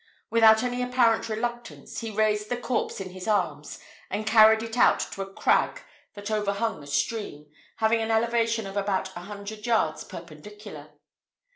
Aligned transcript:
Without 0.31 0.63
any 0.63 0.81
apparent 0.81 1.29
reluctance, 1.29 1.99
he 1.99 2.09
raised 2.09 2.49
the 2.49 2.57
corpse 2.57 2.99
in 2.99 3.11
his 3.11 3.27
arms, 3.27 3.77
and 4.09 4.25
carried 4.25 4.63
it 4.63 4.75
out 4.75 4.99
to 4.99 5.21
a 5.21 5.31
crag 5.31 5.81
that 6.15 6.31
overhung 6.31 6.81
the 6.81 6.87
stream, 6.87 7.45
having 7.77 8.01
an 8.01 8.09
elevation 8.09 8.65
of 8.65 8.75
about 8.75 9.15
a 9.15 9.19
hundred 9.21 9.63
yards 9.67 10.03
perpendicular. 10.03 10.89